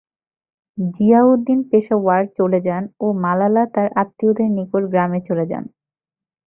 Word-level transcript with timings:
জিয়াউদ্দিন 0.77 1.59
পেশাওয়ার 1.69 2.23
চলে 2.37 2.59
যান 2.67 2.83
ও 2.99 3.07
মালালা 3.23 3.63
তার 3.75 3.87
আত্মীয়দের 4.01 4.49
নিকট 4.57 4.83
গ্রামে 4.91 5.19
চলে 5.27 5.45
যান। 5.51 5.63